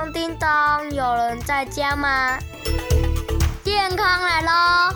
[0.00, 2.38] 咚叮当，有人在家吗？
[3.62, 4.94] 健康来喽！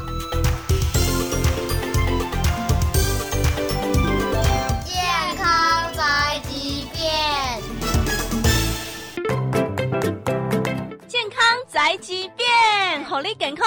[4.86, 7.60] 健康宅急便，
[11.06, 11.38] 健康
[11.70, 13.66] 宅急便，好利健康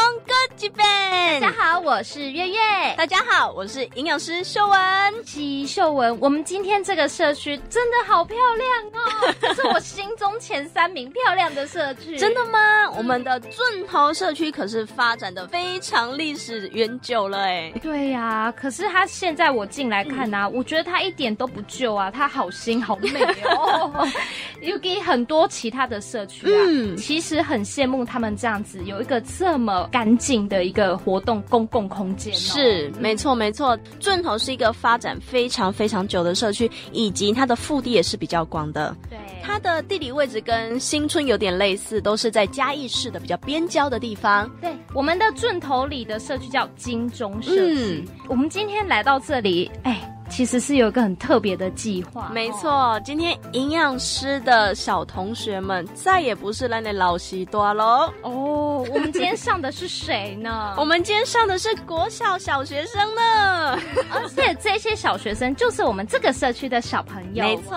[1.39, 2.57] 大家好，我是月月。
[2.97, 4.79] 大家好，我是营养师秀文。
[5.23, 12.17] 吉秀文，我们今天这个社区真的好漂亮哦， 这是我心中前三名漂亮的社区。
[12.17, 12.89] 真的吗？
[12.97, 13.51] 我们的圳
[13.87, 17.71] 头社区可是发展的非常历史悠久了哎。
[17.81, 24.07] 对呀、啊，可是它现在我进来看啊，嗯、我觉得它一点都不旧啊，它好新好美哦。
[24.61, 32.37] 又给很多其他的社区啊，嗯、其实很羡慕他们这样子有一个这么干净的一个活动公共空间、哦。
[32.37, 38.95] 是，没错没错，圳头是一个发展非常非常久的社区，以及它的腹地也是比较广的。
[39.09, 44.49] 对，它的地理位置跟新村有点类似，都是在嘉义市的比较边郊的地方。
[44.59, 48.03] 对，我们的圳头里的社区叫金钟社区。
[48.05, 50.13] 嗯、我们今天来到这里，哎。
[50.29, 52.99] 其实是有一个很特别的计划，没错。
[53.03, 58.11] 今天营养师的小同学们再也不是那的老西多喽。
[58.21, 60.75] 哦，我们今天上的是谁呢？
[60.77, 63.79] 我们今天上的是国小小学生呢。
[64.11, 67.43] 而且这些小学生就是我们这个社区的小朋友。
[67.43, 67.71] 没错。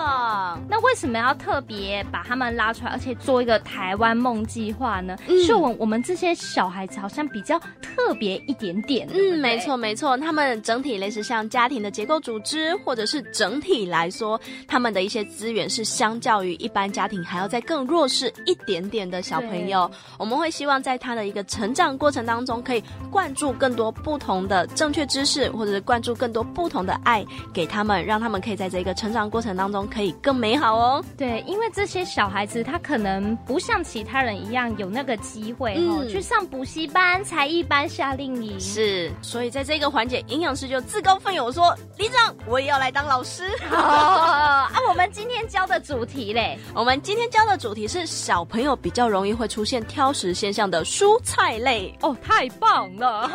[0.69, 5.15] 那为什么要特别把他们拉出来，而且做一个台湾梦计划呢？
[5.27, 9.07] 嗯，秀文，我们这些小孩子好像比较特别一点点。
[9.13, 12.40] 嗯，没错没错，他们整体类似像家庭的结构组。
[12.83, 31.03] 或者是整体来说，他们的一些资源是相较于一般家庭还要再更弱势一点点的小朋友，我们会希望在他的一个成长过程当中，可以灌注更多不同的正确知识，或者是灌注更多不同的爱给他们，让他们可以在这个成长过程当中可以更美好哦。
[31.17, 38.59] 对，因为这些小孩子他可能不像其他人一样有那个机会哦，嗯、去上补习班、才艺班、夏令营。
[38.59, 43.77] 是，所以在这个环节，营养师就自告奋勇说：“李长。”我也要来当老师哦！
[43.77, 53.29] 啊，我们今天教的主题嘞，我们今天教的主题是小朋友比较容易会出现挑食现象的蔬菜类哦，太棒了！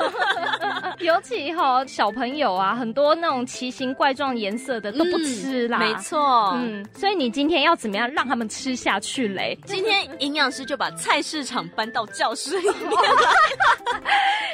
[1.01, 9.59] 尤其哈小朋友啊，很多那种奇形怪状颜色的都不吃啦，嗯、没错，嗯，所以你今天要怎么样让他们吃下去嘞？
[9.67, 12.91] 今天营养师就把菜市场搬到教室里面，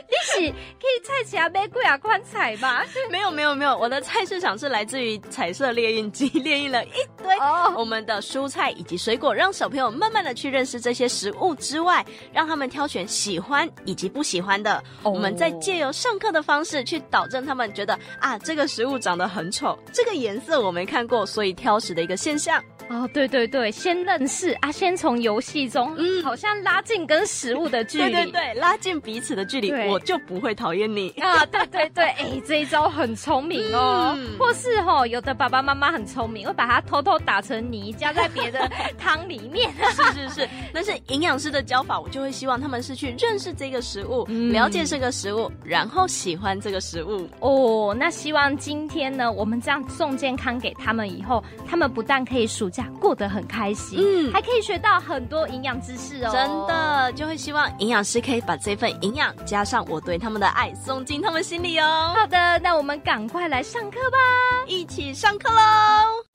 [0.09, 2.85] 你是可以菜市场买贵啊款菜吧？
[3.11, 4.43] 没有没有没有，我的菜市。
[4.43, 7.33] 场是来自于彩色猎印机， 列印了一堆
[7.77, 14.83] 我们的蔬菜以及水果，让小朋友慢慢的去认识这些食物之外，让他们挑选喜欢以及不喜欢的。
[15.05, 22.61] 我们再借由上课的方式去导正他们觉得啊，这个食物长得很丑，这个颜色我没看过，所以挑食的一个现象。
[22.93, 31.45] 哦，对对对，先认识啊，先从游戏中，嗯，好像拉近跟食物的距 离，对对对，拉近彼此的距离，我就不会讨厌你啊。
[31.47, 34.15] 对对对，哎，这一招很聪明哦。
[34.19, 39.73] 嗯或是哦，有的爸爸妈妈很聪明，会把它偷偷打成泥，加在别的汤里面。
[39.93, 47.27] 是 是是，那是营养师的教法，我就会希望他们是去认识这个食物，嗯、了解这个食物，然后喜欢这个食物。
[47.41, 56.31] 哦，那希望今天呢，我们这样送健康给他们以后，他们不但可以暑假过得很开心，嗯，还可以学到很多营养知识哦。
[56.33, 62.15] 真的，就会希望营养师可以把这份营养加上我对他们的爱，送进他们心里哦。
[62.17, 64.19] 好的，那我们赶快来上课吧。
[64.67, 65.61] 一起上课喽！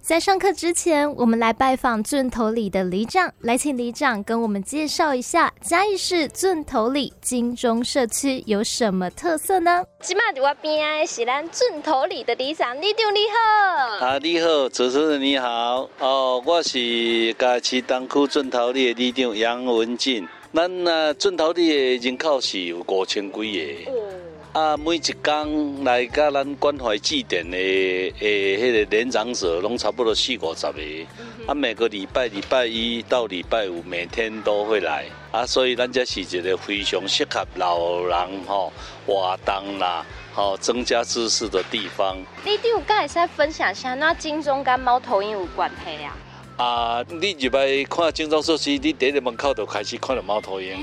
[0.02, 9.84] 在上课之前，我们来拜访圳头里的里长，来请里长跟我们介绍一下嘉义市圳头里金钟社区有什么特色呢？
[10.02, 13.20] 今麦在我边的是咱圳头里的里长，里长你
[14.00, 14.06] 好。
[14.06, 15.90] 啊，你好，主持人你好。
[16.00, 20.28] 哦，我是嘉义东区镇头里的里长杨文进。
[20.54, 24.07] 咱啊，镇头里的人口是有五千几个。
[24.58, 28.12] 哦啊，每一工来甲咱关怀祭典的诶，
[28.58, 30.82] 迄个年长者拢差不多四五十个。
[31.46, 35.06] 啊，每个礼拜礼拜一到礼拜五每天都会来。
[35.32, 38.74] 啊，所以咱这是一个非常适合老人吼
[39.06, 40.04] 活动啦，
[40.34, 42.18] 吼增加知识的地方。
[42.44, 46.18] 你有刚才在分享下，那金钟跟猫头鹰有关系啊？
[46.58, 47.06] 啊！
[47.22, 50.76] 你入来看精装设施，你第一个门口就开始看到猫头鹰，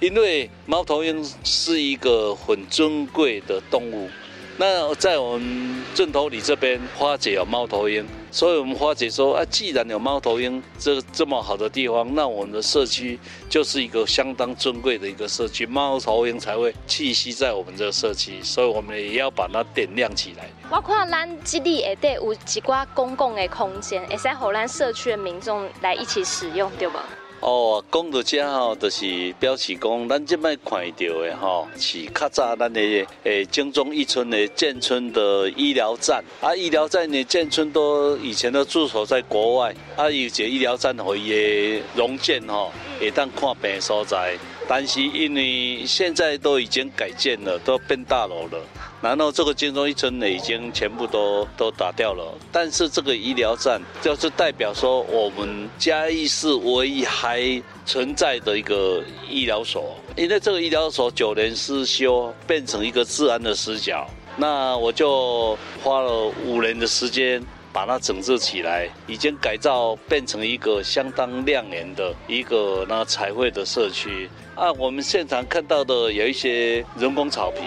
[0.00, 4.10] 因为猫头鹰是一个很尊贵的动物。
[4.58, 13.18] 那在我们镇头里这边，花姐有猫头鹰，所以我们花姐说啊，既然有猫头鹰这这么好的地方，那我们的社区
[13.48, 20.48] 就是一个相当尊贵的一个社区，猫头鹰才会栖息在我们这个社区，所以我们也要把它点亮起来。
[20.70, 27.04] 我看咱这里下底有一寡公共的空间，会使让咱社区的民众来一起使用，对吧？
[27.42, 32.80] 哦，讲到这吼，就是表示讲，咱这摆看到的吼，是较早咱的
[33.24, 44.38] 诶精忠一村的建村的医疗站啊，医疗站呢建村都以前都驻守在国外啊，有这医疗站可以荣建吼，会当看病所在。
[44.68, 48.60] 但是因为现在都已经改建了，都变大楼了，
[49.02, 52.32] 然后这个精忠一村呢已经全部都都打掉了。
[52.50, 59.94] 但是这个医疗站就是代表说，我们嘉义市唯一还存在的一个医疗所。
[60.16, 67.42] 因为这个医疗所九年失修，变成一个治安的死角，那我就花了五年的时间。
[67.74, 74.70] 把它整治起来，已经改造变成一个相当亮眼的一个那彩绘的社区啊。
[74.72, 77.60] 我们现场看到的有一些人工草皮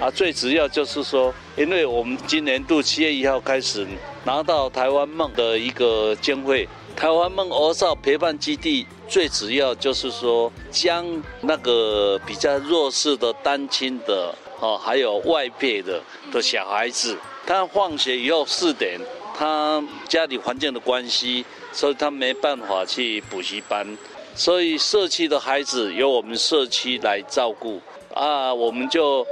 [0.00, 3.86] 啊，最主要就是说，因为我们今年度七月一号开始
[4.24, 11.06] 拿到台湾梦的一个经费，台湾梦鹅少陪伴基地最主要就是说，将
[11.40, 16.02] 那个比较弱势的单亲的哦，还有外配的
[16.32, 19.00] 的小孩子，他放学以后四点。
[19.36, 23.84] 他家里环境的关系，所以他没办法去补习班，
[24.32, 27.80] 所以社区的孩子由我们社区来照顾。
[28.14, 29.26] 啊，我们就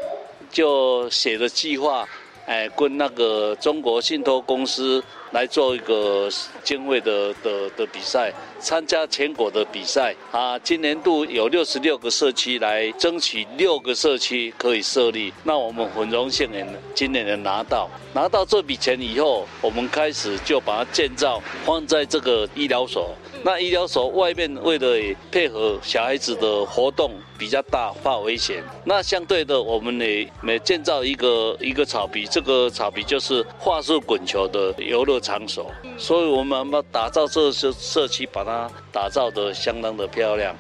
[0.53, 2.07] 就写了计划，
[2.47, 6.29] 哎，跟那个中国信托公司来做一个
[6.63, 10.59] 经费的的的比赛，参加全国的比赛啊。
[10.59, 16.59] 今年度有六十六个社区来争取六个社区可以设立，那我们很荣幸的
[16.95, 17.89] 今年能拿到。
[18.13, 23.17] 拿到这笔钱以后，我们开始就把它建造放在这个医疗所。
[23.45, 28.63] 那医疗所外面为了配合小孩子的活动比较大，怕危险。
[28.85, 35.73] 那相对的，我们也每建造一个一个草皮，这个草皮就是花式滚球的游乐场所。
[35.99, 40.55] 所以我们把打造这些社社区，把它打造得相当的漂亮。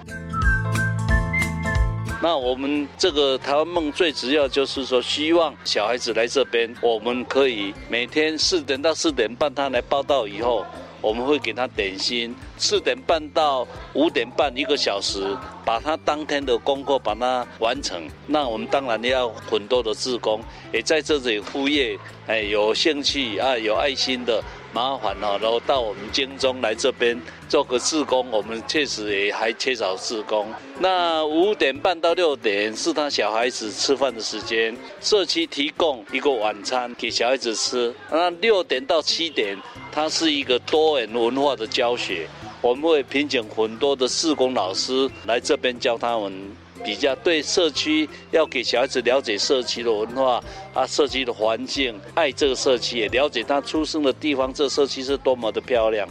[2.20, 10.64] 那我们这个台湾梦最主要就是说，希望小孩子来这边，我们可以每天四点到四点半他来报到以后，
[11.02, 12.34] 我们会给他点心。
[12.56, 18.08] 四点半到五点半一个小时，把他当天的功课把它完成。
[18.26, 20.40] 那我们当然要很多的志工，
[20.72, 24.42] 也在这里副业，哎，有兴趣啊，有爱心的。
[24.72, 30.46] 麻烦哦，然后到我们京中来这边做个志工，我们确实也还缺少志工。
[30.78, 37.94] 那五点半到六点是他小孩子吃饭的时间，社区提供一个晚餐给小孩子吃。
[38.10, 39.58] 那六点到七点，
[39.92, 42.26] 它是一个多元文化的教学，
[42.62, 46.56] 我们会聘请很多的志工老师来这边教他们。
[46.84, 50.42] 比较对社区，要给小孩子了解社区的文化
[50.74, 56.08] 啊，社区的环境，爱这个社区，也了解他出生的地方，这社区是多么的漂亮。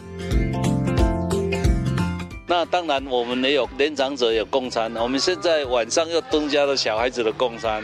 [2.52, 7.82] 那当然，我们也有年长者有供餐，我们现在晚上又增加了小孩子的供餐。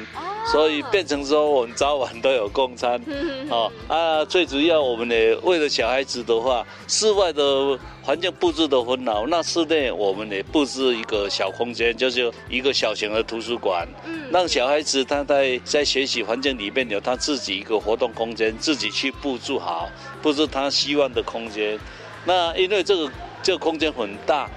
[0.52, 3.02] 所以变成说，我们早晚都有供餐，
[3.50, 13.88] 哦啊，最主要我们呢，为了小孩子的话，室外的环境布置的很好，那室内我们也布置一个小空间，就是一个小型的图书馆，
[14.32, 19.90] 让小孩子他在在学习环境里面有他自己一个活动空间，自己去布置好，
[20.22, 21.80] 布置他希望的空间。
[22.26, 23.10] 那因为这个
[23.48, 24.50] 这个空间很大。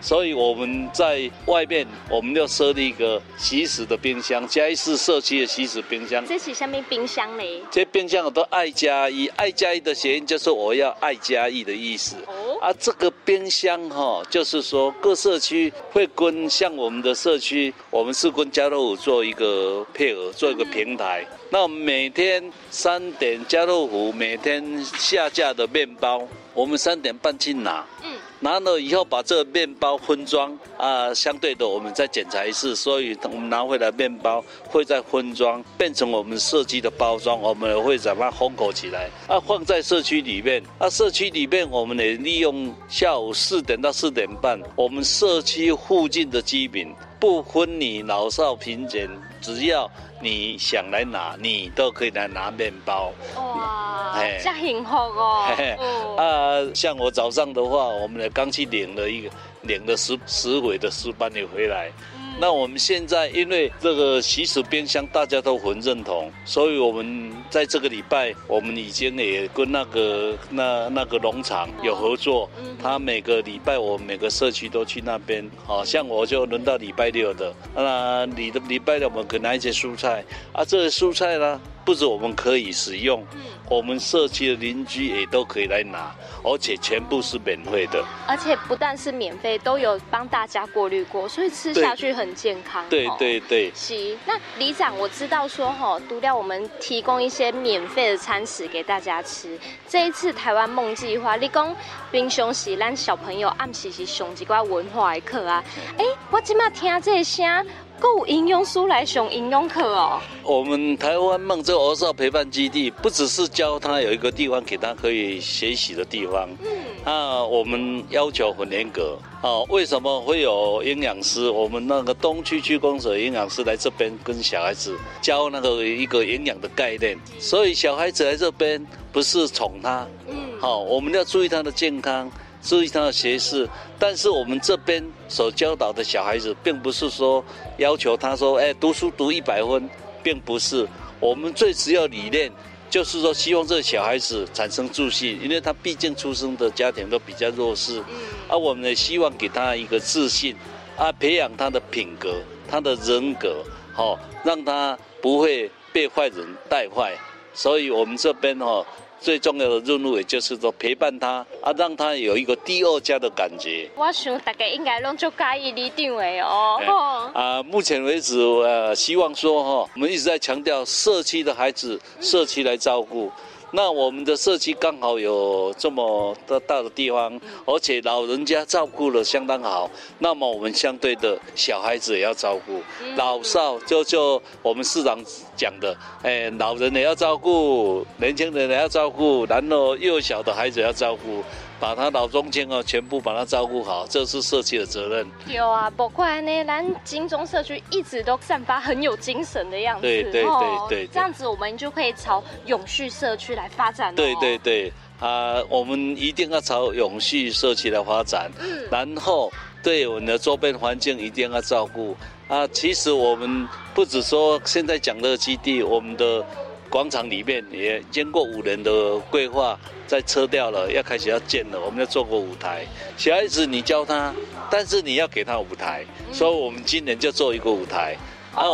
[0.00, 6.24] 所以我们在外面，我们要设立一个洗食的冰箱，嘉义市社区的洗食冰箱。
[6.26, 7.44] 这是什么冰箱呢？
[7.70, 12.16] 这冰箱我都爱嘉义，爱嘉义的谐音就是我要爱嘉义的意思。
[12.26, 12.56] 哦。
[12.62, 21.26] 啊，这个冰箱哈，就是说各社区会跟像我们的社区，我们是跟家乐福做一个配合，做一个平台。
[21.30, 21.36] 嗯。
[21.50, 27.84] 那我们每天三点，家乐福每天下架的面包，我们三点半去拿。
[28.02, 28.09] 嗯。
[28.42, 40.88] 拿了以后，把这个面包分装啊，相对的我们再检查一次，所以我们拿回来面包会再分装，变成我们设计的包装，我们也会把它封口起来啊，放在社区里面啊。
[40.88, 49.06] 社区里面我们也利用下午四点到四点半，我们社区附近的居民，不分你老少贫贱，
[49.42, 49.90] 只要
[50.20, 53.12] 你想来拿，你都可以来拿面包。
[53.36, 56.16] 哇，真幸福哦！
[56.18, 59.30] 啊，像我早上的话，我们也刚去领了一个
[59.62, 61.90] 领了十十尾的石斑鱼回来。
[62.40, 72.48] 那我们现在因为这个习食冰箱大家都很认同，所以我们在这个礼拜，我们已经也跟那个那那个农场有合作，
[72.82, 83.24] 他每个礼拜我每个社区都去那边，好像我就轮到礼拜六的，那礼的礼拜六我们可以拿一些蔬菜，啊，这些蔬菜呢，不止我们可以使用，
[83.68, 88.04] 我们社区的邻居也都可以来拿，而且全部是免费的。
[88.26, 92.84] 而且不但是免费，都有帮大家过滤过，所以吃下去很健康。
[92.88, 93.72] 对对对。
[93.74, 99.58] 是，那李长我知道说哈，除了我们提供一些免费的餐食给大家吃，
[99.88, 101.74] 这一次台湾梦计划，你讲
[102.12, 105.64] 平常时让小朋友暗时是上一寡文化的课啊，
[105.96, 107.66] 哎、欸，我今麦听这声。
[108.00, 110.18] 够营养书来上营养课哦。
[110.42, 116.48] 我们台湾梦这个儿少陪伴基地，不只是教他有一个地方给他可以学习的地方。
[116.62, 116.66] 嗯。
[117.04, 119.18] 那，我们要求很严格。
[119.42, 121.48] 哦，为什么会有营养师？
[121.48, 127.18] 我们那个东区区公所营养师来这边跟小孩子教那个一个营养的概念。
[127.38, 130.06] 所以小孩子来这边不是宠他。
[130.26, 130.36] 嗯。
[130.58, 132.30] 好，我们要注意他的健康。
[132.62, 137.42] 注意他的学识，但是我们这边所教导的小孩子，并不是说
[137.78, 139.88] 要求他说，哎，读书读一百分，
[140.22, 140.86] 并不是。
[141.18, 142.52] 我们最主要理念
[142.90, 148.02] 就是说，希望这个小孩子产生自信，因为他毕竟出生的家庭都比较弱势，
[148.48, 150.54] 而我们也希望给他一个自信，
[150.96, 153.64] 啊，培养他的品格、他的人格，
[153.94, 157.14] 好，让他不会被坏人带坏。
[157.54, 158.86] 所以我们这边哈。
[159.20, 163.88] 最重要的任务，也就是说陪伴他啊，让他有一个第二家的感觉。
[163.94, 167.30] 我想大家应该拢就介意李定伟哦。
[167.34, 173.30] 啊，目前为止，呃，希望说哈，我们一直在强调社区的孩子，社区来照顾。
[173.72, 182.82] 那我们的社区刚好有这么的大的地方，而且老人家照顾的相当好，那么我们相对的小孩子也要照顾，
[183.16, 185.18] 老少就就我们市长
[185.56, 191.42] 讲的，哎，老人也要照顾，年轻人也要照顾，然后幼小的孩子也要照顾。
[191.80, 195.26] 把他老中青哦，全部把他照顾好，这是社区的责任。
[195.46, 200.02] 有啊，不管呢，咱金钟社区一直都散发很有精神的样子。
[200.02, 204.14] 对对对对，对，这样子我们就可以朝永续社区来发展。
[204.14, 208.50] 对对对，啊，我们一定要朝永续社区来发展。
[208.60, 208.86] 嗯。
[208.90, 209.50] 然后
[209.82, 212.14] 对我们的周边环境一定要照顾
[212.46, 212.66] 啊。
[212.68, 216.44] 其实我们不只说现在讲的基地，我们的。
[216.90, 219.78] 广场里面也经过五年的规划，
[220.08, 221.80] 在撤掉了，要开始要建了。
[221.80, 222.84] 我们要做个舞台，
[223.16, 224.34] 小孩子你教他，
[224.68, 228.16] 但是你要给他舞台，所以我们今年就做一个舞台。
[228.52, 228.66] 啊，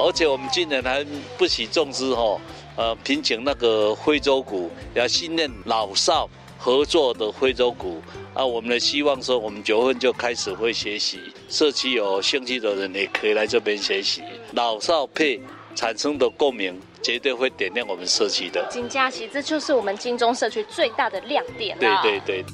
[0.00, 1.04] 而且我们今年还
[1.36, 2.40] 不惜重资哈，
[2.76, 8.00] 呃，聘请那个非洲鼓，要训练老少合作的非洲鼓。
[8.32, 14.22] 啊，我们的希望说，我们九月份就开始会学习，社区有兴趣的人也可以来这边学习，
[14.54, 15.38] 老少配
[15.74, 16.80] 产生的共鸣。
[17.02, 18.64] 绝对会点亮我们社区的。
[18.70, 21.76] 金佳琪，这就是我们金钟社区最大的亮点。
[21.80, 22.44] 对对对。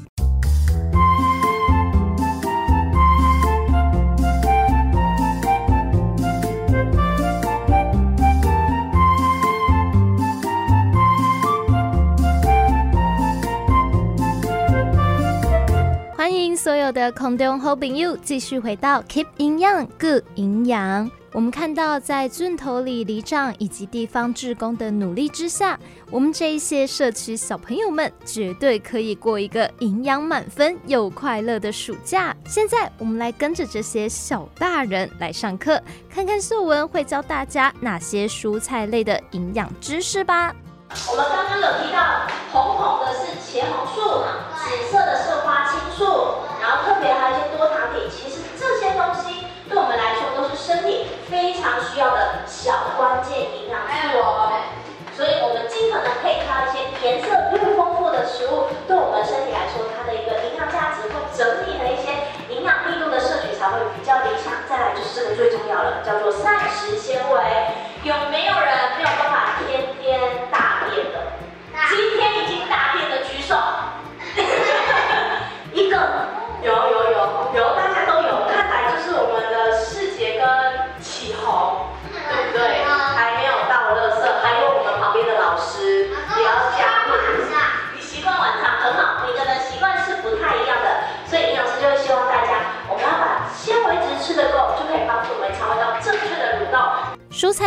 [16.16, 21.10] 欢迎所有的空中好朋友继续回到 Keep 营养 Good 营养。
[21.34, 25.78] 我们看到，在圳头里里长以及地方志工的努力之下，
[26.10, 32.34] 我们这一些社区小朋友们绝对可以过一个营养满分又快乐的暑假。
[32.46, 40.54] 现在，我们来跟着这些小大人来上课，看看秀文会教大家哪些蔬菜类的营养知识吧。
[41.10, 44.24] 我们刚刚有提到，红红的是茄红素，
[44.64, 46.04] 紫色的是花青素，
[46.58, 48.08] 然后特别还有一些多糖体。
[48.08, 49.37] 其实这些东西
[49.78, 54.18] 我们来说都是身体非常需要的小关键营养素，
[55.14, 64.66] 所以我们尽可能配套一些颜色越丰富的食物，对我们身体来说，它的一个营养价值或整体的一些营养密度的摄取才会比较理想。
[64.68, 67.38] 再来就是这个最重要了，叫做膳食纤维。
[68.02, 68.77] 有没有人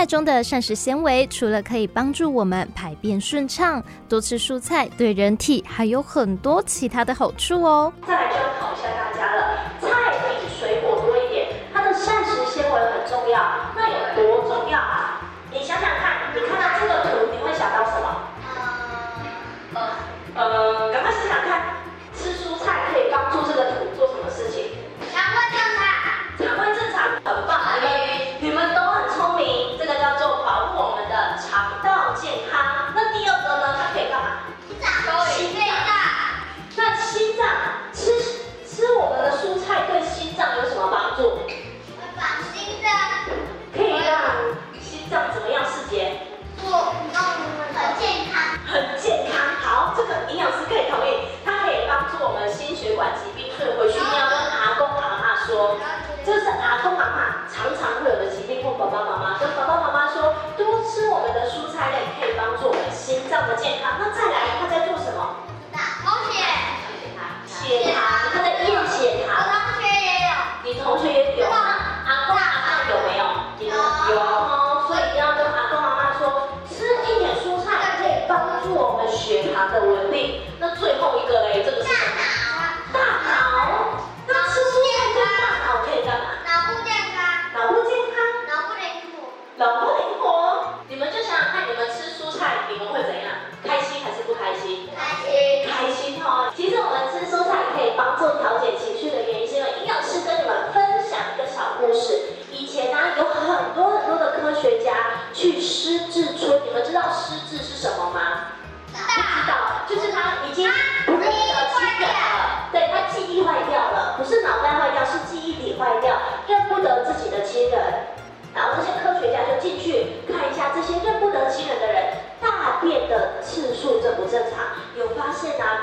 [0.06, 7.92] 中的膳食纤维，除了可以帮助我们排便顺畅，多吃蔬菜对人体还有很多其他的好处哦。
[8.08, 8.32] 再来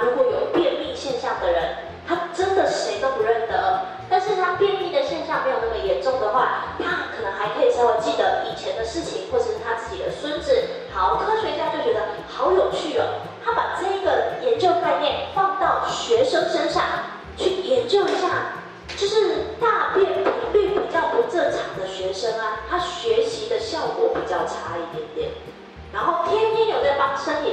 [0.02, 1.76] 如果有便秘现象的人
[2.06, 3.47] 他真的谁都不认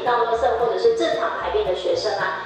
[0.06, 2.46] 那么是或者是正常排便的学生啊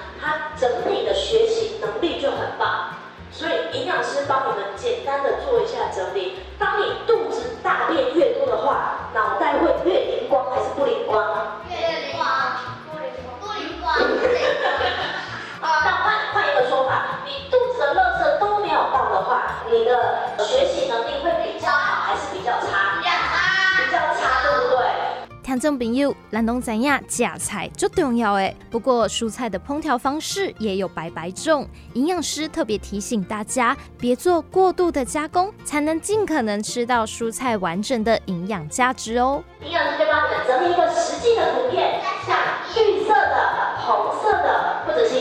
[26.40, 39.44] 山东三亚假菜就重要哎不过蔬菜的烹调方式也有白白种营养师特别提醒大家别做过度的加工才能尽可能吃到蔬菜完整的营养价值哦。
[39.62, 42.38] 营养师就帮你们整理一个实际的图片像
[42.74, 45.20] 绿色的红色的或者是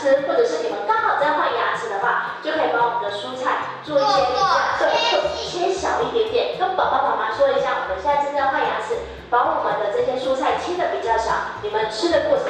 [0.00, 4.24] 吃，或者是你们刚好在换牙齿的话，就可以把我们的蔬菜做一些
[4.96, 8.96] 切切小一点点，跟宝宝宝妈说一下，我们现在正在换牙齿，
[9.28, 12.49] 把我们的这些蔬菜切的比较小，你们吃的过程。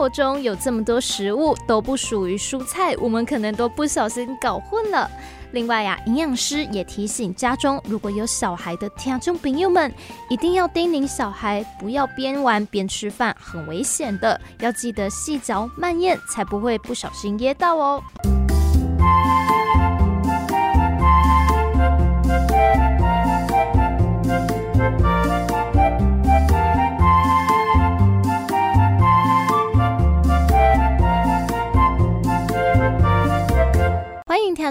[0.00, 5.10] 活中有这么多食物都不属于蔬菜，我们可能都不小心搞混了。
[5.52, 9.92] 另外呀、营养师也提醒家中如果有小孩的听众朋友们，
[10.30, 18.02] 一定要叮咛小孩不要边玩边吃饭，很危险的，要记得细嚼慢咽，才不会不小心噎到哦。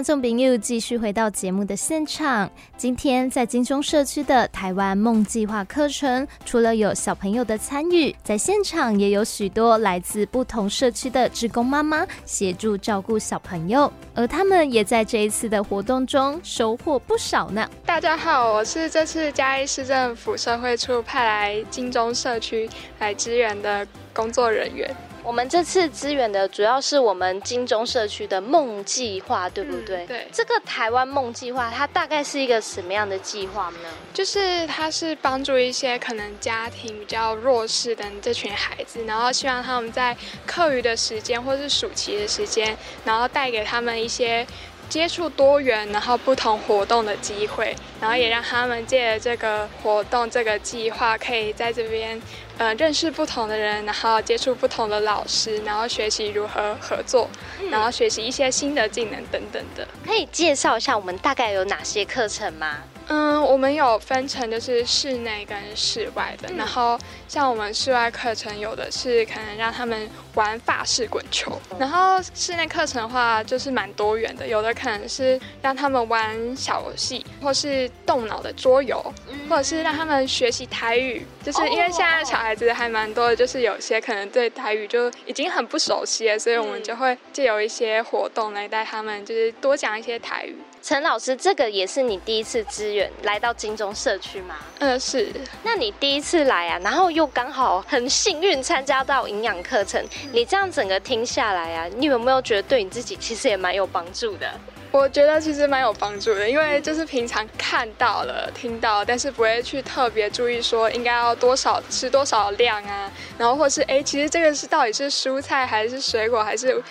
[0.00, 2.50] 听众朋友继续回到节目的现场。
[2.74, 17.68] 今天在金钟社区的台湾梦计划课程，除了有小朋友的参与，在现场也有许多来自不同社区的职工妈妈协助照顾小朋友，而他们也在这一次的活动中收获不少呢。
[17.84, 22.66] 大家好，我是这次嘉义市政府社会处派来金钟社区
[23.00, 24.90] 来支援的工作人员。
[25.22, 30.04] 我们这次支援的主要是我们金钟社区的梦计划，对不对？
[30.04, 30.28] 嗯、对。
[30.32, 33.88] 这个台湾梦计划，它大概是一个什么样的计划呢？
[34.14, 44.46] 就是它是帮助一些可能家庭比较弱势的这群孩子，然后希望他们在课余的时间或是暑期的时间，然后带给他们一些
[44.88, 52.20] 接触多元然后不同活动的机会，然后也让他们借着这个活动这个计划，可以在这边。
[52.60, 57.26] 呃，认识不同的人，然后接触不同的老师，然后学习如何合作，
[57.70, 59.88] 然后学习一些新的技能等等的。
[60.04, 62.76] 可以介绍一下我们大概有哪些课程吗？
[63.12, 66.96] 嗯，我们有分成就是室内跟室外的，然后
[67.26, 79.02] 像我们室外课程有的是可能让他们玩法式滚球，然后室内课程的话就是蛮多元的，有的可能是让他们玩小游戏，或是动脑的桌游，
[79.48, 90.54] 或者是让他们学习台语，就是因为现在小孩子还蛮多的，就是有些可能对台语就已经很不熟悉了，所以我们就会借由一些活动来带他们，就是多讲一些台语。
[90.82, 94.56] 陈老师，这个也是你第一次支援来到金钟社区吗？
[94.78, 95.28] 嗯，是。
[95.62, 104.50] 那你第一次来啊，然后又刚好很幸运参加到营养课程，你这样整个听下来啊，你有没有觉得对你自己其实也蛮有帮助的？
[104.92, 116.82] 我觉得其实蛮有帮助的，因为就是平常看到了、听到，但是不会去特别注意说应该要多少吃多少量啊，然后或是哎，其实这个是到底是蔬菜还是水果还是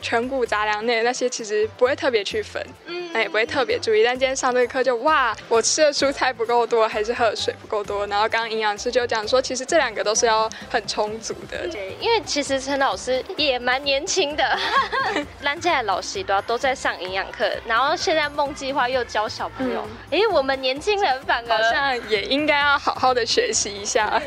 [0.00, 4.02] 全谷杂粮类那些，其实不会特别去分，嗯，那也不会特别注意。
[4.02, 8.06] 但今天上这个课就哇，我吃的蔬菜不够多，还是喝的水不够多？
[8.06, 11.68] 然后刚刚营养师就讲说，其实这两个都是要很充足的。
[11.68, 14.58] 对，因为其实陈老师也蛮年轻的，
[15.44, 17.50] 咱家的老师都都在上营养课。
[17.66, 24.20] 然后现在梦计划又教小朋友，哎、嗯，我们年轻人反而好像也应该要好好的学习一下。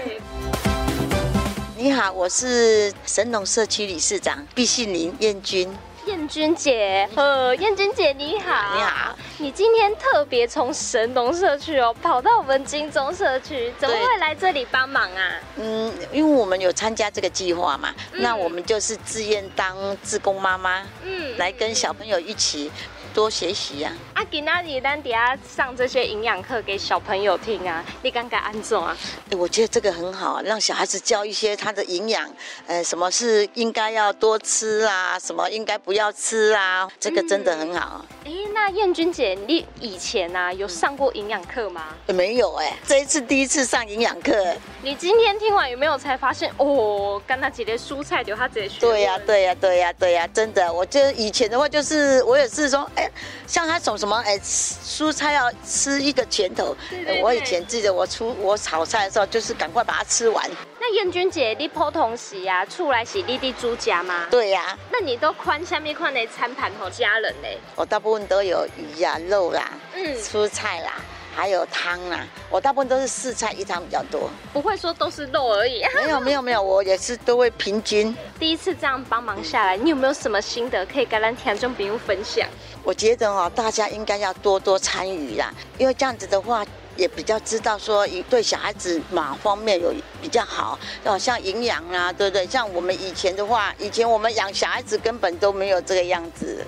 [1.78, 5.72] 你好，我是神农社区理事长毕信林燕君。
[6.08, 15.32] 燕君姐，呃，燕君姐你好，你好，你今天特别从神农社区哦跑到我们金钟社区，怎么会来这里帮忙啊？
[15.58, 22.72] 嗯，因为我们有参加这个计划嘛，嗯、那我们就是自愿当志工妈妈，嗯，来跟小朋友一起。
[23.18, 23.92] 多学习呀！
[24.14, 28.96] 啊，今仔日咱底下上这些营养课给小朋友听啊，你感觉安怎啊？
[29.32, 32.30] 哎，我觉得这个很好，让小孩子教一些他的营养，
[32.68, 38.06] 呃，什么是应该要多吃啊，什么应该不要吃啊，这个真的很好。
[38.24, 41.88] 哎、嗯，那燕君姐，你以前啊有上过营养课吗？
[42.06, 44.56] 没有哎，这一次第一次上营养课。
[44.84, 47.20] 你今天听完有没有才发现哦？
[47.26, 48.80] 刚才几碟蔬菜就他直接学。
[48.80, 53.07] 对呀、啊，对呀、啊，对呀、啊，对呀、啊，真的，我觉得以前的话就是我也是说，哎。
[53.46, 56.76] 像他种什么哎，蔬菜要吃一个拳头。
[56.90, 60.50] 对对对，我以前记得我出我炒菜的时候，就是赶快把它吃完。
[60.80, 64.28] 那燕君姐，你普通时啊，出来是你的主家吗？
[64.32, 64.80] 对呀、啊。
[64.92, 67.48] 那你都宽下面宽的餐盘和家人呢？
[67.76, 70.94] 我大部分都有鱼呀、啊、肉啦，嗯，蔬菜啦。
[71.38, 75.84] 还有汤啊，我大部分都是四菜一汤比较多，不会说都是肉而已。
[75.94, 78.16] 没有没有没有，我也是都会平均。
[78.40, 82.50] 第一次这样帮忙下来，你有没有什么心得可以跟咱听众朋友分享？
[82.84, 92.48] 我觉得哦，大家应该要多多参与啦，因为这样子的话也比较知道说，对小孩子哪方面有比较好，哦，像营养啊，对不对？
[92.48, 96.66] 像我们以前的话，以前我们养小孩子根本都没有这个样子。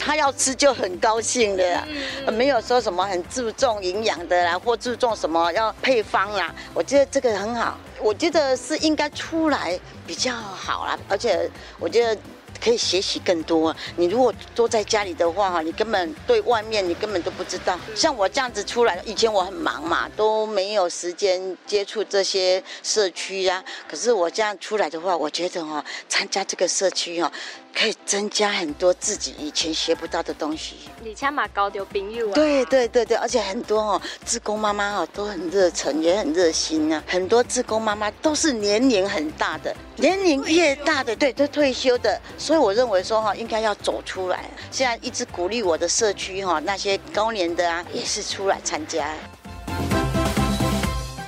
[0.00, 1.86] 他要吃就很高兴的啦，
[2.32, 6.52] 没有说什么很注重营养的啦，或注重什么要配方啦。
[6.72, 10.98] 我觉得这个很好，我觉得是应该出来比较好啦。
[11.06, 12.18] 而且我觉得
[12.62, 13.76] 可以学习更多。
[13.96, 17.78] 你如果都在家里的话哈，你根本对外面你根本都不知道。
[17.94, 23.62] 像我这样子出来，以前我很忙嘛，都没有时间接触这些社区呀。
[23.86, 27.30] 可是我这样出来的话，我觉得哈，参加这个社区哈。
[27.74, 30.76] 可以增加很多自己以前学不到的东西。
[31.02, 32.34] 你且嘛交到朋友啊？
[32.34, 37.02] 对对对对，而且很多哦，志工妈妈哦都很热忱，也很热心啊。
[37.06, 42.20] 很多志工妈妈都是年龄很大的，年龄越大的，对，都退休的。
[42.36, 44.50] 所以我认为说哈，应该要走出来。
[44.70, 49.14] 现在一直鼓励我的社区哈，那些高年的啊，也是出来参加。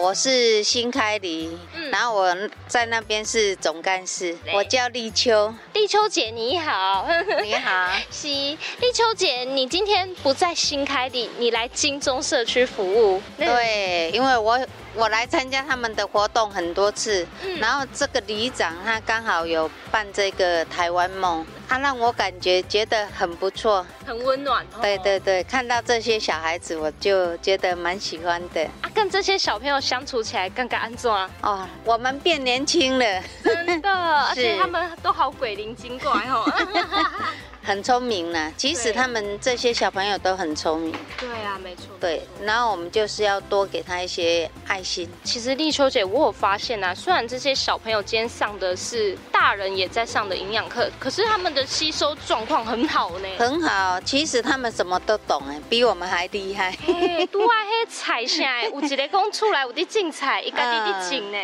[0.03, 2.37] 我是新开黎，嗯、然后我
[2.67, 5.55] 在那边是总干事，我叫立秋。
[5.75, 7.07] 立秋姐你好，
[7.45, 13.23] 你好， 是立秋姐，你今天不在新开黎，你来金钟社区服务。
[13.39, 14.59] 对，因为我。
[14.95, 24.65] 我来参加他们的活动很多次，嗯、然后这个里长他刚好有办这个台湾梦，他让我感觉觉得很不错，很温暖。
[24.75, 28.63] 哦、对对对，看到这些小孩子，我就觉得蛮喜欢的。
[28.83, 33.91] 啊，跟这些小朋友相处起来更加安装哦，我们变年轻了，真的，
[34.29, 36.45] 而且他们都好鬼灵精怪哦。
[37.65, 40.93] 很聪明呢，其实他们这些小朋友都很聪明。
[41.17, 41.85] 对啊，没错。
[42.01, 45.09] 对，然后我们就是要多给他一些爱心。
[45.23, 53.29] 其实立秋姐，我有发现啊，虽然这些小朋友今天上的是大人也在上的营养课，可是他们的吸收状况很好呢。
[53.39, 56.77] 很好，其实他们什么都懂哎，比我们还厉害。
[56.89, 61.39] 哎，都爱黑菜菜， 有一个讲出来有的种菜，一个的的种呢。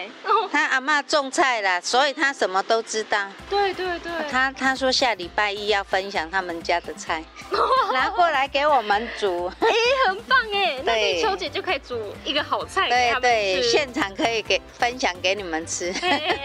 [0.51, 3.29] 他阿妈种菜啦，所以他什么都知道。
[3.49, 4.11] 对对对。
[4.29, 6.08] 他他说下礼拜一要分。
[6.09, 7.23] 分享他们家的菜，
[7.93, 10.79] 拿过来给我们煮，哎、欸，很棒哎！
[10.79, 15.93] 对那立秋姐就可以煮一个好菜给他们吃，对对，现场可以给分享给你们吃。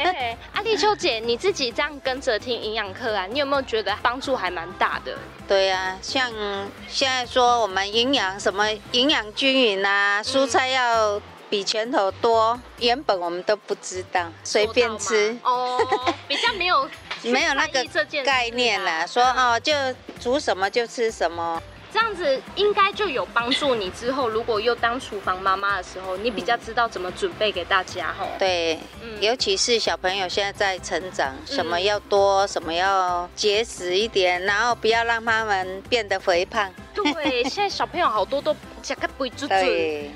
[0.51, 5.17] 啊，立秋姐，你自己这样跟着听营养课啊，你有没有觉得帮助还蛮大的？
[5.47, 6.29] 对啊，像
[6.89, 15.79] 现在说我们营养什么营养均匀啊，嗯、蔬菜要比拳头多，原本我们都不知道，随便吃哦，
[16.27, 16.89] 比较没有。
[17.23, 17.83] 没有那个
[18.23, 19.73] 概念了，说哦，就
[20.19, 28.27] 煮什么就吃什么，这样子应该就有帮助你之后，如果又当厨房妈妈的时候，你比较知道怎么准备给大家哈。
[28.39, 28.79] 对，
[29.19, 36.73] 尤其是小朋友现在在成长，什么要多，什么要节食一点，然后不要让他们变得肥胖。
[36.95, 39.53] 对，现在小朋友好多都吃个肥猪猪，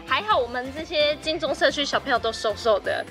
[0.05, 3.03] 还好我们这些金钟社区小朋友都瘦瘦的，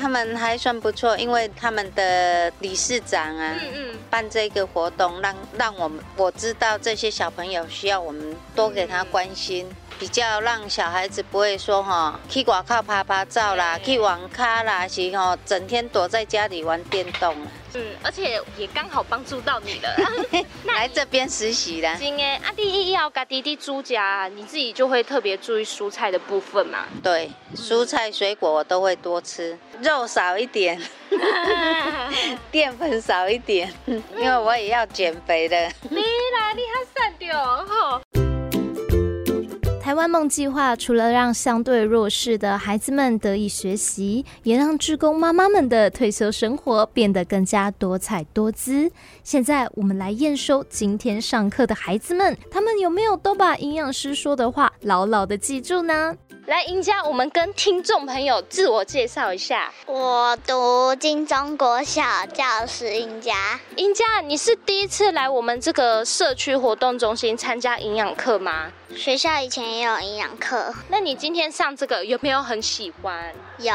[0.00, 9.66] 他们还算不错，因为他们的理事长啊，嗯嗯，办这个活动，让让我们我知道这些小朋友需要我们多给他关心。
[9.70, 9.76] 嗯。
[9.96, 17.32] 比较让小孩子不会说哈，去外靠拍拍照啦，去网咖啦，是吼，整天躲在家里玩电动。
[17.74, 19.96] 嗯，而且也刚好帮助到你了，
[20.66, 21.94] 来这边实习啦。
[21.98, 26.86] 今天阿弟一要跟弟弟住家，你自己就会特别注意蔬菜的部分嘛？
[27.02, 30.80] 对，蔬菜水果我都会多吃，肉少一点，
[32.50, 35.56] 淀粉少一点，因为我也要减肥的。
[35.90, 38.00] 你啦，你还善良吼。
[39.84, 48.90] 台湾梦计划除了让相对弱势的孩子们得以学习，也让职工妈妈们的退休生活变得更加多彩多姿。
[49.22, 56.16] 现在我们来验收今天上课的孩子们，他们有没有都把营养师说的话牢牢的记住呢？
[56.46, 59.70] 来，赢家，我们跟听众朋友自我介绍一下。
[59.86, 63.60] 我读金钟国小，教师赢家。
[63.76, 68.72] 赢家，你是第一次来我们这个社区活动中心参加营养课吗？
[68.96, 70.72] 学校以前也有营养课。
[70.88, 73.34] 那你今天上这个有没有很喜欢？
[73.58, 73.72] 有。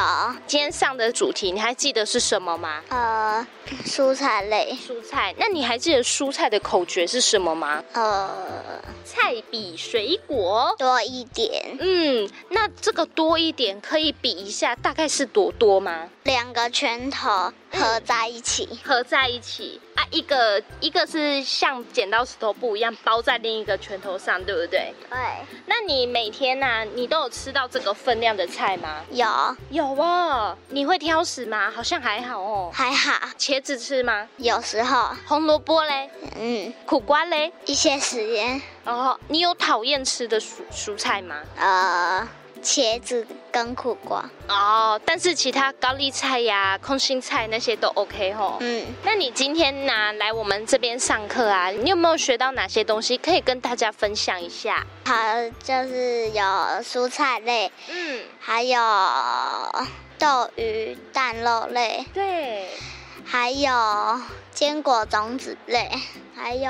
[0.48, 2.82] 今天上的主题你还记得是什么吗？
[2.90, 3.46] 呃，
[3.86, 4.78] 蔬菜类。
[4.88, 5.36] 蔬菜。
[5.38, 7.84] 那你还记得蔬菜的口诀是什么吗？
[7.94, 11.78] 呃，菜比水果多一点。
[11.80, 16.10] 嗯，那这个多一点可以比一下，大概是多多吗？
[16.24, 18.68] 两个拳头合在一起。
[18.72, 19.80] 嗯，合在一起。
[19.96, 24.94] 啊，一个一个是像剪刀石头布一样包在另一个拳头上，对不对？
[25.10, 25.20] 对。
[25.66, 29.04] 那你每天呢、啊，你都有吃到这个分量的菜吗？
[29.12, 29.28] 有，
[29.70, 30.58] 有哦。
[30.70, 31.70] 你会挑食吗？
[31.70, 32.72] 好像还好哦。
[32.74, 33.28] 还好。
[33.38, 34.28] 茄子吃吗？
[34.38, 35.10] 有时候。
[35.26, 36.10] 红萝卜嘞？
[36.38, 36.74] 嗯。
[36.86, 37.52] 苦瓜嘞？
[37.66, 38.62] 一些时间。
[38.86, 41.36] 哦，你有讨厌吃的蔬蔬菜吗？
[41.58, 42.28] 呃。
[42.60, 48.58] 茄子跟苦瓜哦，但是其他高丽菜呀、空心菜那些都 OK 吼。
[48.60, 51.70] 嗯，那你今天呢来我们这边上课啊？
[51.70, 54.86] 你有没有学到哪些东西可以跟大家分享一下？
[55.06, 55.16] 好，
[55.64, 56.44] 就是有
[56.84, 58.80] 蔬菜类，嗯，还有
[60.18, 62.70] 豆鱼蛋肉类，对，
[63.26, 63.72] 还有
[64.52, 65.90] 坚果种子类，
[66.36, 66.70] 还有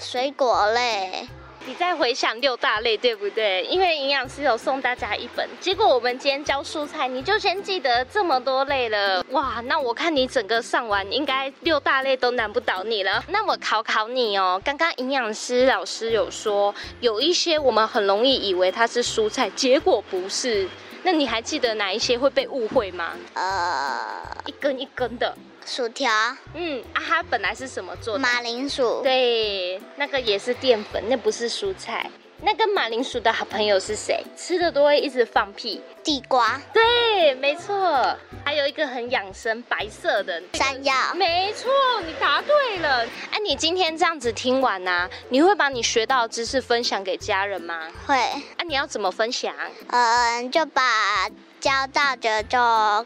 [0.00, 1.28] 水果类。
[1.66, 3.64] 你在回想六大类对不对？
[3.64, 9.24] 因为营养师有送大家一本，结果我们今天教蔬菜，你就先记得这么多类了。
[9.30, 13.24] 哇，那我看你整个上完，应该六大类都难不倒你了。
[13.28, 20.68] 那我考考你哦，刚刚营养师老师有说，有一些我们很容易以为它是蔬菜，结果不是。
[21.02, 23.12] 那你还记得哪一些会被误会吗？
[23.32, 25.34] 呃，一根一根的。
[25.66, 26.10] 薯条，
[26.54, 28.18] 嗯啊，它本来是什么做的？
[28.18, 32.10] 马铃薯，对，那个也是淀粉，那不是蔬菜。
[32.42, 34.22] 那跟马铃薯的好朋友是谁？
[34.36, 35.80] 吃的都会一直放屁。
[36.02, 38.14] 地瓜，对，没错。
[38.44, 41.70] 还有一个很养生，白色的山药，没错，
[42.04, 43.06] 你答对了。
[43.30, 47.88] 哎、啊，你今天这样子听完呢、啊，你会把你学到的知识分享给家人吗？
[48.06, 48.18] 会。
[48.18, 49.54] 啊，你要怎么分享？
[49.86, 51.30] 嗯，就把。
[51.64, 52.58] 教到的就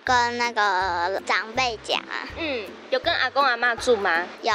[0.04, 2.26] 跟那个长辈讲啊。
[2.36, 4.26] 嗯，有跟阿公阿妈住吗？
[4.42, 4.52] 有。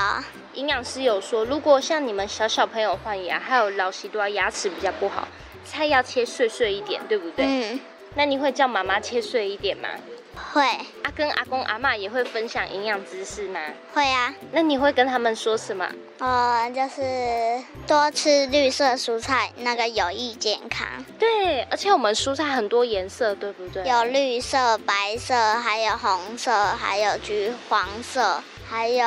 [0.56, 5.26] 营养师有说，如果像你们小小朋友换牙，还有老习多牙齿比较不好，
[5.64, 7.46] 菜要切碎碎一点，对不对？
[7.46, 7.80] 嗯。
[8.16, 9.88] 那你会叫妈妈切碎一点吗？
[10.36, 10.62] 会。
[11.04, 13.60] 阿跟阿公阿妈也会分享营养知识吗？
[13.94, 14.34] 会啊。
[14.52, 15.88] 那你会跟他们说什么？
[16.20, 20.88] 呃，就是多吃绿色蔬菜，那个有益健康。
[21.20, 23.86] 对，而且我们蔬菜很多颜色，对不对？
[23.86, 28.42] 有绿色、白色，还有红色，还有橘黄色。
[28.76, 29.06] 还有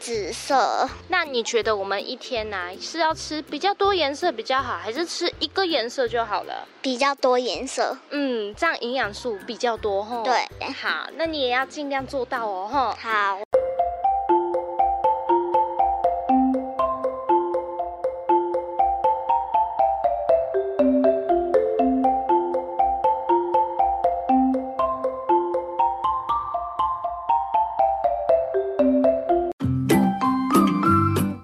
[0.00, 0.88] 紫色。
[1.06, 6.66] 那你觉得我们一天呢、啊、是要吃比较多颜色比较好，还是吃一个颜色就好了？
[6.80, 7.96] 比较多颜色。
[8.10, 10.24] 嗯，这样营养素比较多吼。
[10.24, 10.34] 对。
[10.72, 12.96] 好，那你也要尽量做到哦吼。
[13.00, 13.38] 好。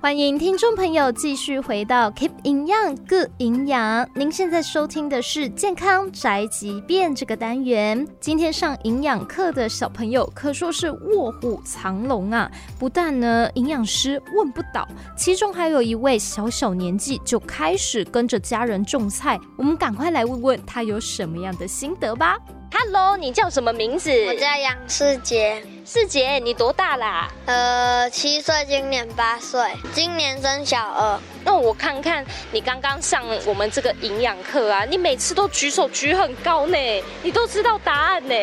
[0.08, 8.08] 欢迎听众朋友继续回到 Keep 营养 Good 营养，您现在收听的是健康宅急便这个单元。
[8.18, 12.50] 今天上营养课的小朋友可说是卧虎藏龙啊！
[12.78, 19.38] 不但呢营养师问不倒，其中还有一位小小年纪就开始跟着家人种菜。
[19.58, 22.38] 我们赶快来问问他有什么样的心得吧。
[22.70, 24.10] Hello，你叫什么名字？
[24.26, 25.62] 我叫杨世杰。
[25.86, 27.28] 世杰，你多大啦？
[27.46, 29.60] 呃，七岁，今年八岁，
[29.94, 31.18] 今年升小二。
[31.44, 36.76] 那我看看你刚刚上我们这个营养课啊，你每次都举手举很高呢，
[37.22, 38.34] 你都知道答案呢？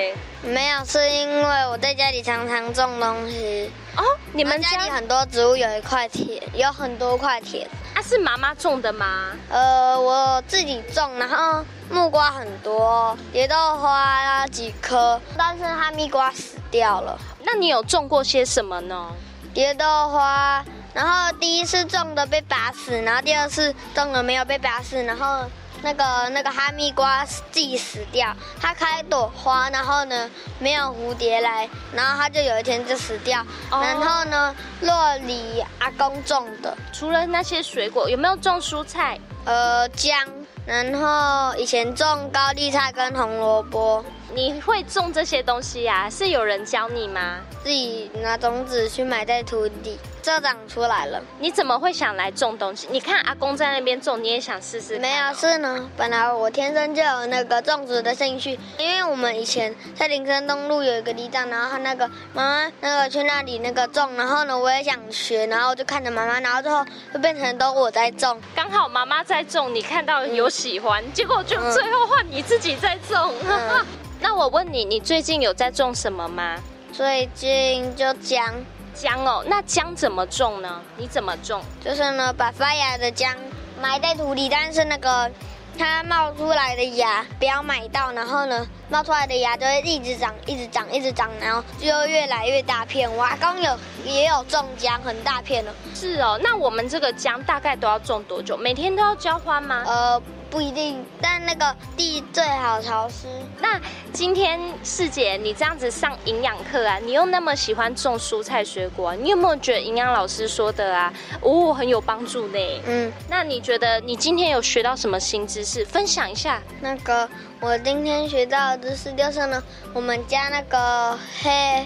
[0.41, 3.69] 没有，是因为我在家里常常种东西。
[3.95, 7.67] 哦，你们家，家里很多植物有一块田，有很多块田。
[7.95, 9.31] 啊，是妈妈种的吗？
[9.49, 17.17] 呃，我自己种，然后木瓜很多，蝶豆花啊几颗，但是哈密瓜死掉了。
[17.43, 19.11] 那你有种过些什么呢？
[19.53, 25.49] 蝶豆花，然后第一次种的被拔死，然后第二次种的没有被拔死，然后。
[25.85, 30.27] 那个那个哈密瓜自己死掉，它开一朵花，然后呢
[30.57, 33.45] 没有蝴蝶来，然后它就有一天就死掉。
[33.69, 33.83] Oh.
[33.83, 36.75] 然后呢，洛里阿公种的。
[36.91, 39.19] 除了那些水果，有没有种蔬菜？
[39.45, 40.17] 呃，姜，
[40.65, 44.03] 然后以前种高丽菜跟红萝卜。
[44.33, 46.09] 你会种这些东西呀、啊？
[46.09, 47.39] 是有人教你吗？
[47.63, 51.21] 自己拿种子去埋在土里，这长出来了。
[51.39, 52.87] 你怎么会想来种东西？
[52.91, 54.99] 你看阿公在那边种，你也想试试、哦？
[54.99, 68.39] 没有是呢，本来我天生就有那个种植的兴趣，因为我们以前在林森东路有一个地藏，然后他那个妈妈那个去那里那个种，然后呢我也想学，然后就看着妈妈，然后最后就变成都我在种。
[68.55, 73.33] 刚好妈妈在种，你看到有喜欢，嗯、结果就最后换你自己在种。
[73.47, 73.85] 嗯
[74.19, 76.55] 那我问你，你最近有在种什么吗？
[76.91, 78.53] 最近就姜，
[78.93, 79.43] 姜哦。
[79.47, 80.81] 那姜怎么种呢？
[80.97, 81.61] 你怎么种？
[81.83, 83.35] 就是呢，把发芽的姜
[83.81, 85.29] 埋在土里，但是那个
[85.77, 93.13] 它冒出来的芽不要埋到，然后呢，冒出来的芽就会一直长，一直长，一直长，然后就越来越大片。
[93.13, 95.73] 我刚有也有种姜，很大片了。
[95.93, 98.55] 是哦，那我们这个姜大概都要种多久？
[98.55, 99.83] 每天都要浇花吗？
[99.85, 100.21] 呃。
[100.55, 103.27] 不一定，但那个地最好潮湿。
[103.59, 103.77] 那
[104.13, 112.81] 今天世姐，你这样子上营养课啊，你又那么喜欢种蔬菜水果，你有没有觉得营养老师说的啊，哦，很有帮助呢？
[112.87, 115.83] 嗯，那你觉得你今天有学到什么新知识？
[115.83, 116.63] 分享一下。
[116.79, 117.27] 那个
[117.59, 119.61] 我今天学到的知识就是呢，
[119.93, 121.85] 我们家那个黑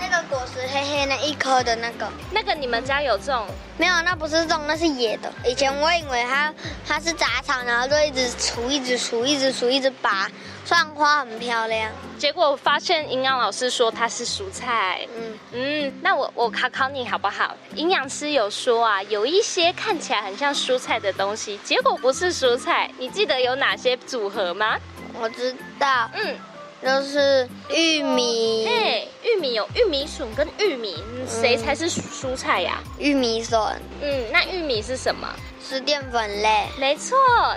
[0.00, 3.46] 那个果实黑黑那一颗的那个，那个你们家有种？
[3.76, 5.30] 没有，那不是种，那是野的。
[5.44, 6.52] 以前我以为它
[6.86, 10.26] 它是杂草，然后就一直除，一直除，一直除，一直拔，
[10.64, 11.90] 虽然花很漂亮。
[12.18, 15.06] 结果我发现营养老师说它是蔬菜。
[15.16, 17.54] 嗯嗯，那我我考考你好不好？
[17.74, 22.90] 营养师有说啊，有一些看起来很像蔬菜的东西，结果不是蔬菜。
[22.98, 24.78] 你记得有哪些组合吗？
[25.18, 26.10] 我知道。
[26.14, 26.36] 嗯。
[26.82, 30.96] 就是玉米，对，玉米有玉米笋跟玉米，
[31.28, 32.78] 谁才是蔬菜呀？
[32.98, 33.60] 玉米笋。
[34.00, 35.28] 嗯，那玉米是什么？
[35.62, 36.66] 是淀粉类。
[36.78, 37.16] 没错。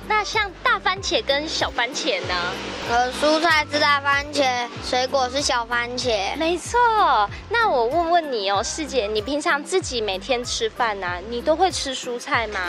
[0.09, 2.35] 那像大番茄跟小番茄呢？
[2.89, 6.35] 呃，蔬菜是大番茄，水果是小番茄。
[6.37, 6.77] 没错。
[7.49, 12.59] 那我问问你哦，师姐，你平常自己每天吃饭呢，你都会吃蔬菜吗？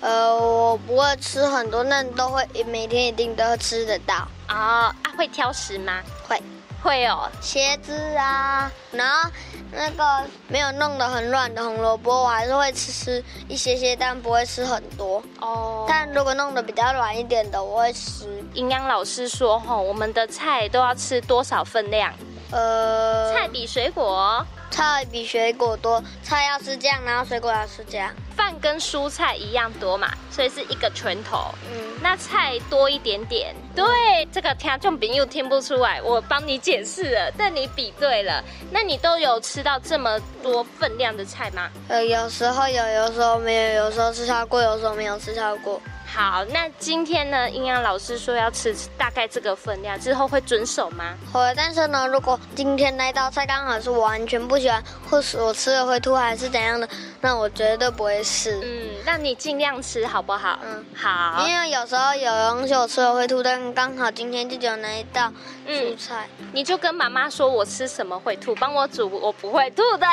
[0.00, 4.26] 呃，我不会吃很多，那都会每天一定都吃得到。
[4.52, 6.02] 啊、哦、啊，会挑食吗？
[6.28, 6.40] 会，
[6.82, 7.30] 会哦。
[7.40, 9.30] 茄子啊，然后
[9.72, 15.22] 那个没有弄得很软的红萝卜，我还是会吃吃一些些，但不会吃很多。
[15.40, 15.86] 哦。
[15.88, 18.28] 但如果弄得比较软一点的，我会吃。
[18.52, 22.12] 营养老师说，吼，我们的菜都要吃多少分量？
[22.50, 24.46] 呃，菜比水果。
[24.72, 28.10] 菜比水果多，菜要吃这样，然后水果要吃这样。
[28.34, 31.54] 饭跟蔬菜一样多嘛，所以是一个拳头。
[31.70, 33.54] 嗯，那菜多一点点。
[33.76, 38.42] 对，这个听众朋友听不出来，我帮你解释了，但你比对了。
[38.70, 41.70] 那你都有吃到这么多分量的菜吗？
[41.88, 45.80] 呃，有时候有，有时候没有，有时候吃超过，有时候没有吃超过。
[46.14, 47.48] 好，那今天呢？
[47.48, 51.16] 营养老师说要吃大概这个分量，之后会遵守吗？
[51.32, 56.86] 会，但是呢，如果今天那道菜刚好是我完全不喜欢，或是我吃了会吐，还是怎样的，
[57.22, 58.60] 那我绝对不会吃。
[58.62, 60.58] 嗯，那你尽量吃好不好？
[60.62, 61.46] 嗯，好。
[61.48, 65.32] 因为有时候有东西我吃了会吐，但刚好今天就只有那一道
[65.66, 70.06] 蔬菜，嗯，你就跟妈妈说我吃什么会吐，帮我煮，我不会吐的。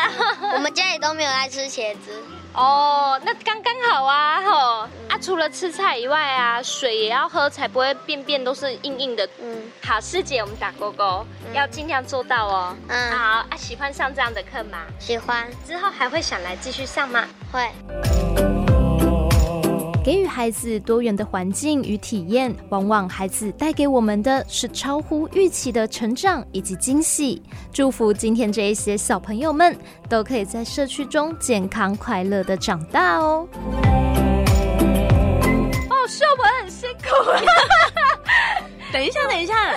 [0.53, 2.23] 我们家里都没有爱吃茄子。
[2.53, 5.17] 哦，那刚刚好啊，吼、嗯、啊！
[5.21, 9.27] 除了吃菜以外啊，水也要喝，才不会便便都是硬硬的。
[9.41, 12.75] 嗯，好，师姐，我们打勾勾，嗯、要尽量做到哦。
[12.87, 14.79] 嗯，好啊，喜欢上这样的课吗？
[14.99, 15.47] 喜欢。
[15.65, 17.23] 之后还会想来继续上吗？
[17.51, 18.58] 会。
[20.09, 27.39] 给予孩子多元的环境与体验，往往孩子带给我们的是超乎预期的成长以及惊喜。
[27.71, 29.77] 祝福今天这一些小朋友们
[30.09, 33.47] 都可以在社区中健康快乐的长大哦。
[35.91, 37.09] 哦，秀文很辛苦。
[38.91, 39.75] 等一下，等一下。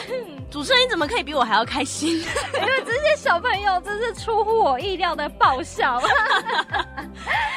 [0.51, 2.20] 主持人你怎么可以比我还要开心？
[2.20, 6.01] 因为这些小朋友真是出乎我意料的爆笑。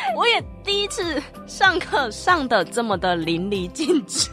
[0.16, 4.30] 我也第一次上课上的这么的淋漓尽致。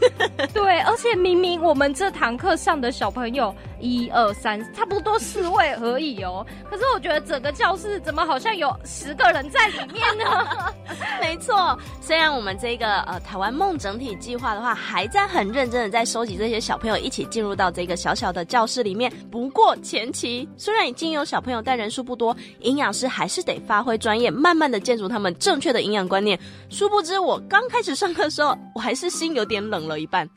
[0.53, 3.53] 对，而且明明我们这堂课上的小朋友
[3.83, 6.45] 一二三，差不多四位而已哦。
[6.69, 10.73] 可是我觉得整个教室怎么好像有十个人在里面呢？
[11.19, 18.43] 没错，虽然我们这个呃台湾梦整体计划的话，还在很认真的在收集这些小朋友一起进入到这个小小的。
[18.45, 26.39] 教室里面，不过前期虽然已经有小朋友，但人数不多，营养师还是得发挥专业，慢慢的建筑他们正确的营养观念。
[26.69, 30.29] 殊不知，我刚开始上课的时候，我还是心有点冷了一半。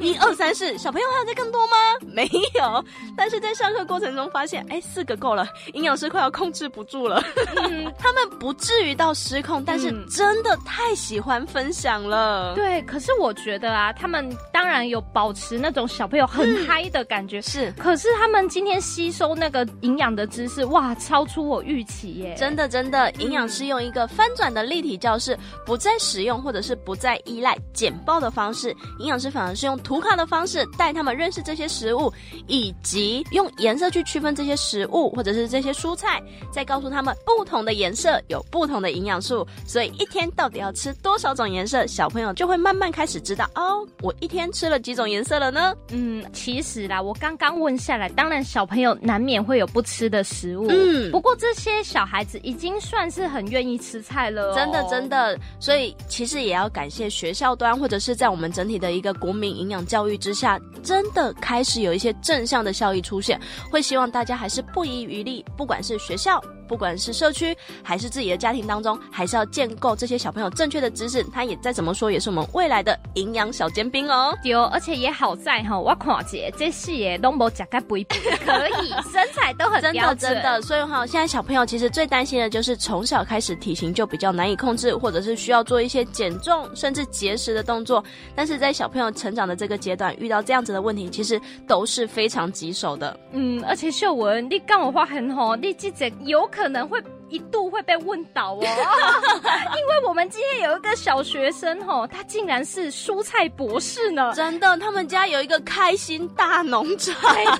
[0.00, 1.76] 一 二三四，小朋友还有在更多吗？
[2.14, 2.26] 没
[2.58, 2.79] 有。
[3.16, 7.22] 但是在上课过程中发现，哎，四个够了，营养师快要控制不住了。
[7.56, 12.54] 嗯、他们不至于到失控，但是真的太喜欢分享了。
[12.54, 17.38] 对，可是我觉得啊，他们当然有保持那种小朋友很嗨的感觉。
[17.38, 22.34] 嗯是，可是他们今天吸收那个营养的知识，哇，超出我预期耶！
[22.38, 32.12] 真的，真的，营养师用一个翻转的立体教室，不再使用或者是不再依赖简报的方式，营养师反而是用图卡的方式带他们认识这些食物，
[32.46, 45.74] 以及用颜色去区分这些食物或者是这些蔬菜，再告诉他们不同的颜色有不同的营养素，所以一天到底要吃多少种颜色，小朋友就会慢慢开始知道哦，我一天吃了几种颜色了呢？
[45.88, 47.36] 嗯，其实啦，我刚。
[47.40, 50.66] 刚问下来，当然小朋友难免会有不吃的食物。
[50.68, 54.54] 嗯，不过这些小孩子已经算是很愿意吃菜了哦。
[54.54, 55.38] 真的真的。
[55.58, 63.40] 所以其实也要感谢学校端，或者是在我们整体的一个国民营养教育之下，真的开始有一些正向的效益出现。
[63.70, 66.42] 会希望大家还是不遗余力，不管是学校。
[66.68, 67.52] 不管是社区
[67.82, 71.20] 还是自己的家庭当中，还是要建构这些小朋友正确的知识。
[71.24, 74.32] 他也再怎么说，也是我们未来的营养小尖兵哦。
[74.40, 79.82] 对，而且也好在哈，我看姐这些也都没夹个肥肥，可以 身材都很。
[79.82, 88.04] 真的真的，所以哈，现在小朋友其实最担心的就是从小开始体型就比较难以控制，或者是需要做一些减重甚至节食的动作。
[88.36, 93.18] 但是在小朋友成长的这个阶段，遇到这样子的问题，其实都是非常棘手的。
[93.32, 97.02] 嗯，而且秀文，你刚我话很好，你记者有可能会。
[97.30, 104.32] 一度会被问倒哦， 因为我们今天有一个小学生哦，他竟然是蔬菜博士呢！
[104.34, 107.14] 真的，他们家有一个开心大农场。
[107.32, 107.58] 对呀，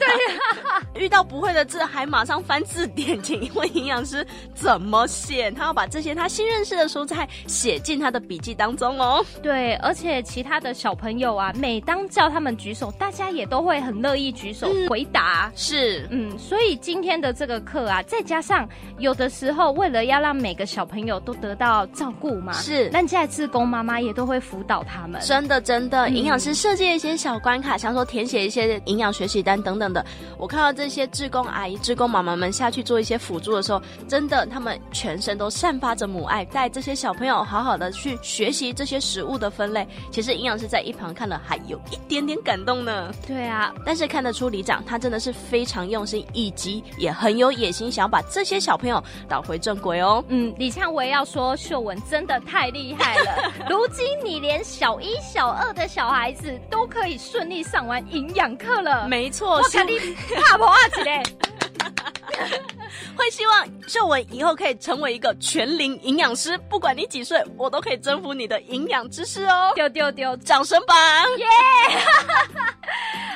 [0.97, 5.51] 遇到不会的字还马上翻字典，请问营养师怎么写？
[5.53, 9.25] 他要把这些他新认识的蔬菜写进他的笔记当中哦。
[9.41, 15.49] 对，而且其他的小朋友啊，每当叫他们举手，大家也都会很乐意举手回答。
[15.53, 18.69] 嗯、是，嗯，所以今天的这个课啊，再加上
[18.99, 19.60] 有的时候。
[19.73, 25.21] 为了要让每个小朋友都得到照顾嘛，是，那现在志工妈妈也都会辅导他们。
[25.23, 30.05] 真的，真的，营养师设计一些小关卡，像说填写一些营养学习单等等的。
[30.39, 39.87] 我看到这些志工阿姨、志工妈妈们下去做一些辅助的时候，真的，他们全身都散发着母爱，带这些小朋友好好的去学习这些食物的分类。
[40.11, 43.13] 其实营养师在一旁看了，还有一点点感动呢。
[43.27, 53.53] 对啊，但是看得出里长他真的是非常用心，以及也很有野心，想要把这些小朋友导回正轨哦，嗯，李呛维要说秀文真的太厉害了。
[53.69, 59.99] 如今你连小一、小二的小孩子都可以顺利上完营养课了，没错，我肯定
[60.41, 61.21] 怕不怕起嘞。
[63.17, 69.73] 会希望秀文以后可以成为一个全龄营养师，不管你几岁，我都可以征服你的营养知识哦。
[69.75, 70.95] 丢丢丢，掌声吧！
[71.39, 71.47] 耶！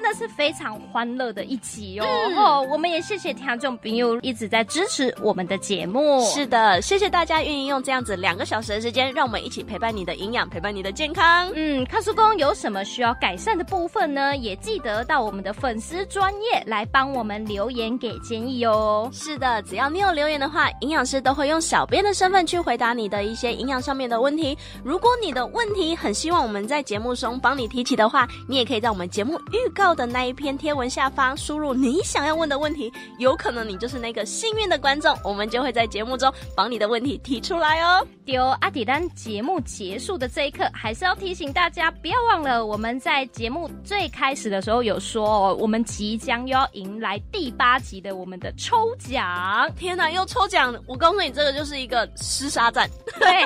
[0.00, 2.06] 真的是非常欢乐的一集哦。
[2.08, 6.24] 嗯、哦，我们也谢谢听众朋友一直在支持我们的节目。
[6.24, 11.52] 是的，谢谢大家愿意用这样子两个小时的时间，让我们一起陪伴你的营养，陪伴你的健康。
[11.54, 14.34] 嗯，康叔公有什么需要改善的部分呢？
[14.38, 19.06] 也记得到我们的粉丝专业来帮我们留言给建议哦。
[19.12, 24.56] 是的，只要你有留言的话，营养师都会用小编的身份去回答你的一些营养上面的问题。
[24.82, 29.10] 如果你的问题很希望我们在节目中帮你提起的话，你也可以在我们。
[29.10, 38.06] 节目预告的那一篇贴文下方输入你想要问的问题，有可能你就是那个幸运的观众，我们就会在节目中把你的问题提出来哦。
[38.24, 49.68] 丢阿迪丹，节目结束的这一刻，还是要提醒大家，不要忘了我们在节目最开始的时候有说哦，我们即将又要迎来第八集的我们的抽奖。
[49.76, 50.74] 天哪，又抽奖！
[50.86, 52.88] 我告诉你，这个就是一个厮杀战。
[53.18, 53.42] 对，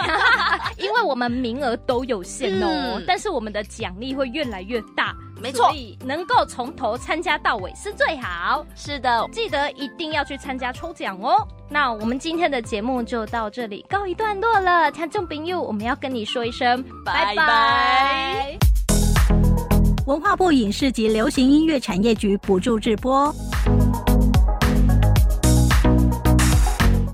[0.85, 5.15] 因为我们名额都有限哦，嗯、但是我们的奖励会越来越大。
[5.45, 8.65] 没错，所以能够从头参加到尾是最好。
[8.75, 11.47] 是的，记得一定要去参加抽奖哦。
[11.69, 14.91] 那我们今天的节目就到这里告一段落了。
[14.91, 18.57] 听众朋友，我们要跟你说一声拜拜。
[20.07, 23.31] 文化部影视及流行音乐产业局补助直播。